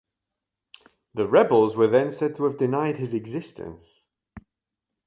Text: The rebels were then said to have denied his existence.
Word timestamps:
The 1.13 1.27
rebels 1.27 1.75
were 1.75 1.85
then 1.85 2.09
said 2.09 2.33
to 2.33 2.45
have 2.45 2.57
denied 2.57 2.97
his 2.97 3.13
existence. 3.13 4.07